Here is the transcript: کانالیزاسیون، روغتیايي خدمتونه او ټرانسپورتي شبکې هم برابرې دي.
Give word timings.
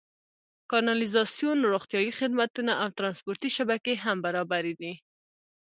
کانالیزاسیون، 0.71 1.59
روغتیايي 1.73 2.11
خدمتونه 2.19 2.71
او 2.81 2.87
ټرانسپورتي 2.97 3.49
شبکې 3.57 3.93
هم 4.03 4.17
برابرې 4.25 4.73
دي. 4.81 4.93